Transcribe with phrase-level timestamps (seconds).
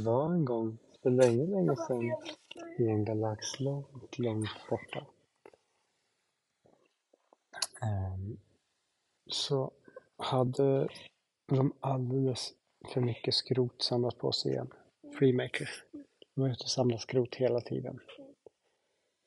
[0.00, 2.02] Var en gång för länge, länge sedan
[2.78, 5.06] i en galax långt, långt borta.
[7.82, 8.38] Ehm,
[9.26, 9.70] så
[10.16, 10.88] hade
[11.46, 12.54] de alldeles
[12.92, 14.70] för mycket skrot samlat på sig igen.
[15.18, 15.84] Freemakers.
[16.34, 18.00] De var ute och samlade skrot hela tiden.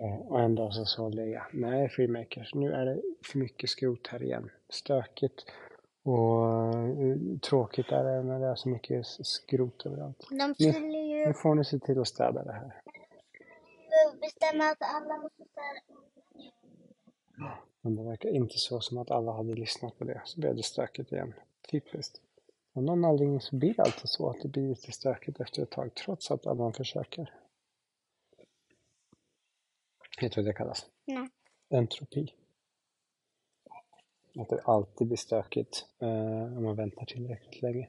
[0.00, 4.06] Eh, Och en dag så sa Leia, nej Freemakers, nu är det för mycket skrot
[4.06, 4.50] här igen.
[4.68, 5.44] Stökigt
[6.08, 10.26] och eh, tråkigt är det när det är så mycket skrot överallt.
[10.30, 12.82] De skulle ju Nu får ni se till att städa det här.
[14.20, 16.00] bestämma att alla måste städa.
[17.80, 20.22] Men det verkar inte så som att alla hade lyssnat på det.
[20.24, 21.34] Så blev det stökigt igen.
[21.70, 22.20] Typiskt.
[22.72, 25.70] Av någon anledning så blir det alltid så att det blir lite stökigt efter ett
[25.70, 27.34] tag trots att man försöker.
[30.20, 30.86] Vet du vad det kallas?
[31.04, 31.28] Nej.
[31.70, 32.34] Entropi.
[34.38, 37.88] Att det alltid blir stökigt eh, om man väntar tillräckligt länge.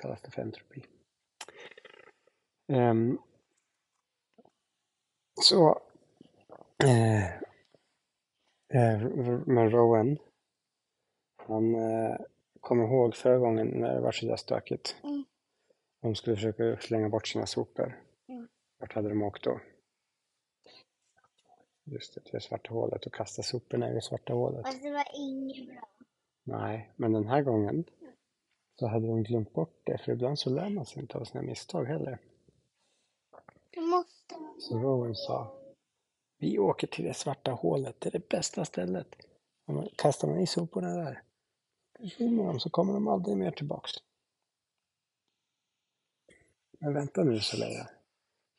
[0.00, 0.84] Kallas det för entropi.
[2.72, 3.18] Ehm,
[5.40, 5.80] så
[6.84, 7.26] eh,
[8.68, 9.00] eh,
[9.46, 10.18] men Rowan
[11.48, 12.16] han eh,
[12.60, 14.96] kom ihåg förra gången när det var så där stökigt.
[15.04, 15.24] Mm.
[16.02, 18.02] De skulle försöka slänga bort sina sopor.
[18.28, 18.48] Mm.
[18.78, 19.60] Vart hade de åkt då?
[21.90, 24.66] Just det, till det svarta hålet och kasta soporna i det svarta hålet.
[24.66, 25.88] Fast det var inget bra.
[26.44, 27.84] Nej, men den här gången
[28.78, 31.42] så hade de glömt bort det, för ibland så lär man sig inte av sina
[31.42, 32.18] misstag heller.
[33.70, 34.34] Du måste.
[34.58, 35.58] Så Rowan sa,
[36.38, 39.16] vi åker till det svarta hålet, det är det bästa stället.
[39.66, 41.22] Man kastar man i soporna där,
[41.98, 43.90] försvinner de så kommer de aldrig mer tillbaks.
[46.78, 47.88] Men vänta nu så Leia.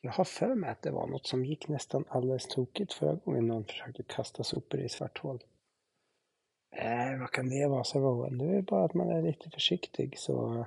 [0.00, 3.46] Jag har för mig att det var något som gick nästan alldeles tokigt förra gången
[3.46, 5.44] någon försökte kasta sopor i svart hål.
[6.76, 8.38] Nej, vad kan det vara, sa Rowan.
[8.38, 10.66] Det är bara att man är lite försiktig så,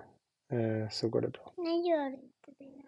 [0.52, 1.54] eh, så går det bra.
[1.58, 2.84] Nej, gör inte det.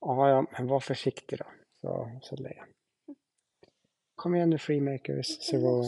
[0.00, 1.44] Ja, ja, men var försiktig då,
[1.82, 2.66] sa, sa Leia.
[4.14, 5.84] Kom igen nu Freemakers, sa Rowan.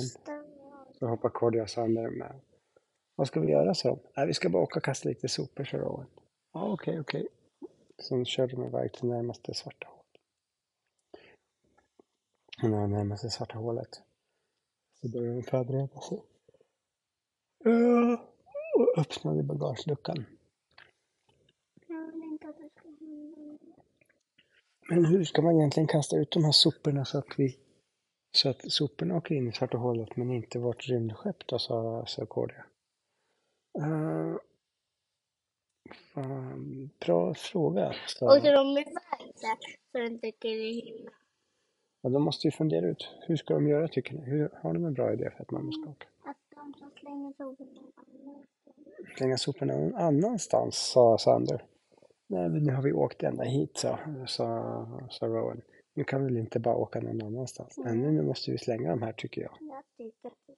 [0.98, 2.41] Så hoppar Cordy och Sander med.
[3.16, 3.98] Vad ska vi göra, sa de.
[4.16, 6.06] Nej, vi ska bara åka och kasta lite sopor, sa Rowan.
[6.52, 7.28] Ja, okej, okej.
[8.00, 10.05] Sen körde de iväg till närmaste svarta hål.
[12.62, 14.03] Och när de närmade sig svarta hålet
[15.00, 16.22] så började de förbereda sig.
[18.77, 20.25] Och öppnade bagageluckan.
[24.88, 27.59] Men hur ska man egentligen kasta ut de här soporna så att vi
[28.32, 32.27] så att soporna åker in i svarta hålet men inte vårt rymdskepp då, sa, sa
[32.27, 32.65] Cordia.
[33.78, 34.37] Uh,
[35.94, 37.94] fan, bra fråga.
[38.06, 38.86] Så, Åker de iväg
[39.34, 39.58] så här,
[39.92, 41.10] så de tycker det är himla.
[42.02, 44.20] ja, de måste ju fundera ut, hur ska de göra tycker ni?
[44.20, 46.06] Hur, har de en bra idé för att mamma ska åka?
[46.24, 47.70] Att de som slänger soporna.
[49.16, 51.64] Slänga soporna någon annanstans, sa Sander.
[52.26, 55.62] Nej, men nu har vi åkt ända hit, sa, sa, sa Rowan.
[55.94, 57.78] Nu kan vi väl inte bara åka någon annanstans?
[57.78, 59.56] Nej, nu måste vi slänga de här tycker jag.
[59.60, 60.56] Jag tycker att det är.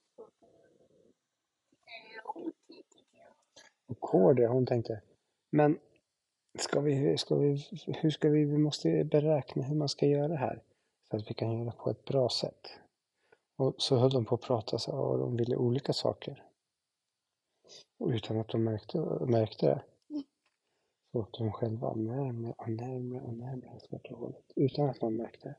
[3.87, 5.01] Och Cordia, hon tänkte,
[5.53, 5.79] men
[6.59, 10.37] ska vi, ska vi, hur ska vi, vi måste beräkna hur man ska göra det
[10.37, 10.63] här.
[11.09, 12.79] Så att vi kan göra det på ett bra sätt.
[13.55, 16.43] Och så höll de på att prata så, och de ville olika saker.
[17.97, 18.97] Och utan att de märkte,
[19.27, 19.83] märkte det.
[21.11, 24.51] Så åkte de själva närmare och närmare och närmare svarta hålet.
[24.55, 25.55] Utan att någon märkte det.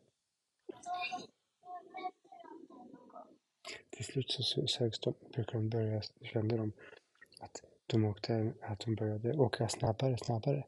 [3.90, 6.72] Till slut så sögs de, brukade de börja, kände de
[7.40, 10.64] att de åkte, att de började åka snabbare, snabbare.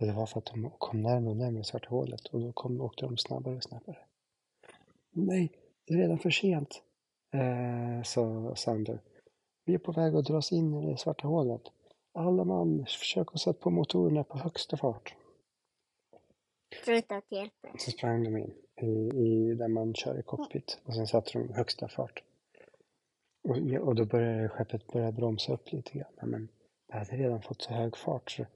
[0.00, 2.80] Och det var för att de kom närmare och närmare svarta hålet och då kom,
[2.80, 3.98] åkte de snabbare och snabbare.
[5.10, 5.52] Nej,
[5.86, 6.82] det är redan för sent,
[7.34, 9.00] eh, sa Sander.
[9.64, 11.62] Vi är på väg att dras in i det svarta hålet.
[12.12, 15.14] Alla man, försök att sätta på motorerna på högsta fart.
[16.84, 17.70] Tror inte att det hjälper.
[17.78, 21.54] Så sprang de in i, i där man kör i cockpit och sen satte de
[21.54, 22.22] högsta fart.
[23.42, 23.56] Och,
[23.88, 26.12] och då började skeppet börja bromsa upp lite grann.
[26.22, 26.48] Men
[26.86, 28.46] det hade redan fått så hög fart så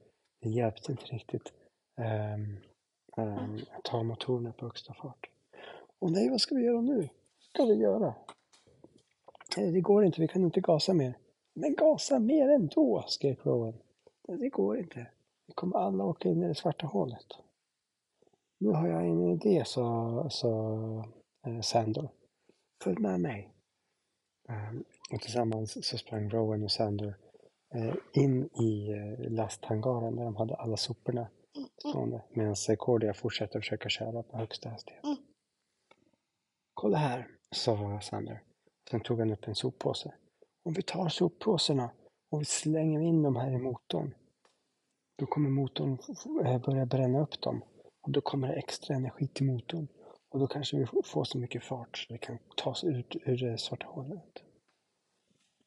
[0.41, 1.53] det hjälpte inte riktigt
[1.97, 2.57] ehm,
[3.17, 5.29] ehm, att ta motorerna på högsta fart.
[5.99, 6.97] Och nej, vad ska vi göra nu?
[6.97, 8.15] Vad ska vi göra?
[9.57, 11.17] Nej, det går inte, vi kan inte gasa mer.
[11.53, 13.73] Men gasa mer ändå, skrek Rowan.
[14.27, 15.07] Det går inte.
[15.47, 17.25] Vi kommer alla åka in i det svarta hålet.
[18.59, 20.73] Nu har jag en idé, sa, sa
[21.47, 22.09] eh, Sandor.
[22.83, 23.49] Följ med mig.
[24.49, 24.83] Ehm,
[25.13, 27.13] och tillsammans så sprang Rowan och Sandor eh,
[28.13, 31.27] in i eh, lasthangaren där de hade alla soporna
[31.77, 32.21] stående.
[32.29, 35.03] Medan Cordia fortsatte försöka köra på högsta hastighet.
[35.03, 35.17] Mm.
[36.73, 38.43] Kolla här, sa Sander.
[38.89, 40.13] Sen tog han upp en soppåse.
[40.63, 41.91] Om vi tar soppåsarna
[42.29, 44.15] och vi slänger in dem här i motorn.
[45.17, 45.97] då kommer motorn
[46.45, 47.61] eh, börja bränna upp dem.
[48.01, 49.87] Och då kommer det extra energi till motorn.
[50.29, 53.37] Och då kanske vi får så mycket fart så vi kan ta oss ut ur
[53.37, 54.43] det svarta hålet.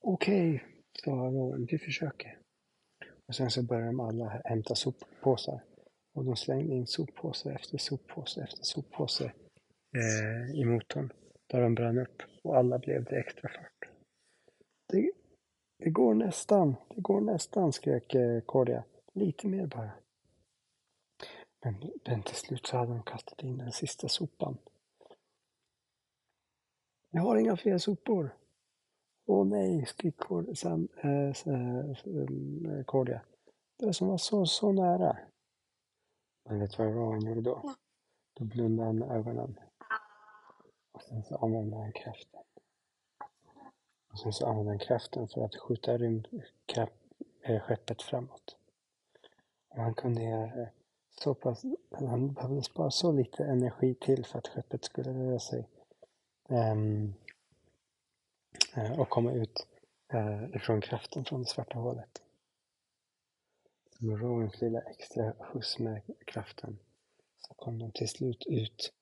[0.01, 0.74] Okej, okay,
[1.05, 2.39] sa Rowan, vi försöker.
[3.27, 5.61] Och sen så började de alla hämta soppåsar.
[6.15, 9.33] Och de slängde in soppåse efter soppåse efter soppåse
[9.97, 11.13] eh, i motorn.
[11.47, 12.23] Där de brann upp.
[12.43, 13.91] Och alla blev det extra fart.
[14.93, 15.11] Det,
[15.79, 18.85] det går nästan, det går nästan, skrek eh, Cordia.
[19.13, 19.91] Lite mer bara.
[21.65, 24.59] Men, men till slut så hade de kastat in den sista sopan.
[27.11, 28.31] Jag har inga fler sopor.
[29.27, 30.15] Åh nej, skrek
[32.87, 33.21] Cordia.
[33.77, 35.17] Det som var så, så nära.
[36.45, 37.75] Men vet du vad Rowan gjorde då?
[38.35, 39.61] Då blundade han med ögonen.
[40.93, 42.41] Och sen så använde han kraften.
[44.13, 48.57] Och sen så använde han kraften för att skjuta rymdskeppet framåt.
[49.69, 50.71] Och han kunde göra det
[51.21, 55.69] så pass, han behövde spara så lite energi till för att skeppet skulle röra sig.
[56.49, 57.15] Um,
[58.99, 59.67] och komma ut
[60.15, 62.23] uh, ifrån kraften från det svarta hålet.
[63.99, 66.79] Med Rowans lilla extra skjuts med kraften
[67.39, 68.93] så kom de till slut ut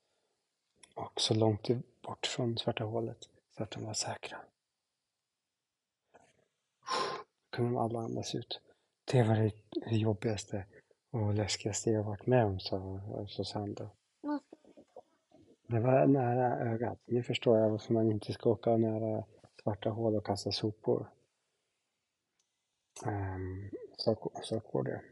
[0.94, 1.68] och så långt
[2.02, 4.38] bort från svarta hålet så att de var säkra.
[7.50, 8.60] Då kunde de alla andas ut.
[9.04, 9.52] Det var
[9.90, 10.64] det jobbigaste
[11.10, 13.90] och läskigaste jag varit med om, sa, sa Sandra.
[15.66, 16.98] Det var nära ögat.
[17.04, 19.24] Nu förstår jag varför man inte ska åka nära
[19.62, 21.10] svarta hål och kasta sopor.
[23.06, 25.02] Um, så, så går det.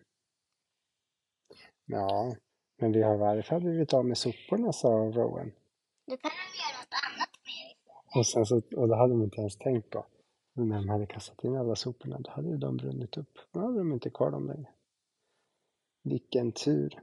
[1.85, 2.37] Ja,
[2.77, 5.53] men vi har i varje fall blivit av med soporna, sa Rowan.
[6.07, 9.41] Då kan de göra något annat med Och, sen så, och det hade de inte
[9.41, 10.07] ens tänkt på.
[10.53, 13.39] När de hade kastat in alla soporna, då hade de brunnit upp.
[13.53, 14.71] Då hade de inte kvar dem längre.
[16.03, 17.03] Vilken tur.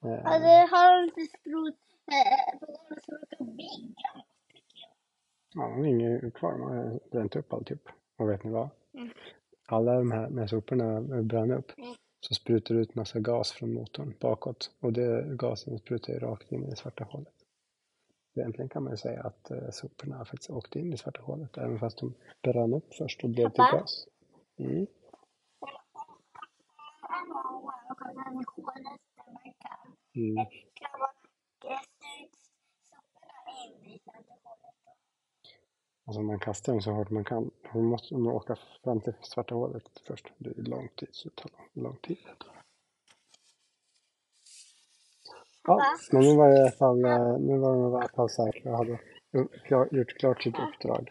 [0.00, 4.24] Ja, det har inte sprut på grund av sprut och bigga.
[5.78, 6.52] Har inget kvar.
[6.52, 7.88] De har bränt upp alltihop.
[8.18, 8.68] Och vet ni vad?
[8.94, 9.08] Mm.
[9.66, 11.94] Alla de här när soporna brann upp Mm.
[12.20, 14.70] så sprutar det ut massa gas från motorn bakåt.
[14.80, 17.34] Och det gasen sprutar ju rakt in i det svarta hålet.
[18.34, 21.58] Egentligen kan man ju säga att eh, soporna faktiskt åkte in i svarta hålet.
[21.58, 24.06] Även fast de brann upp först och blev till gas.
[24.58, 24.86] Mm.
[30.14, 30.46] Mm.
[36.08, 37.50] Alltså man kastar dem så hårt man kan.
[37.74, 40.26] Man måste man åka fram till svarta hålet först.
[40.38, 42.18] Det är lång tid, så det tar lång, lång tid.
[45.64, 45.82] Ja,
[46.12, 48.72] men nu var det i alla fall, eh, nu var de i alla fall säkra
[48.72, 48.98] och hade
[49.90, 51.08] gjort klart sitt uppdrag.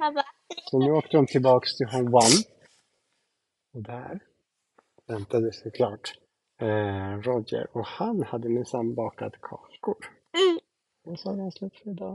[0.69, 2.39] Så nu åkte de tillbaks till Home One.
[3.73, 4.19] Och där
[5.07, 6.13] väntade såklart
[6.61, 9.97] eh, Roger och han hade minsann bakat kakor.
[10.37, 10.59] Mm.
[11.05, 12.05] Och så har jag slut för idag.